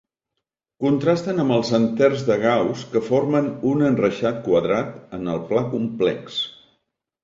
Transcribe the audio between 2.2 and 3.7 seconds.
de Gauss que formen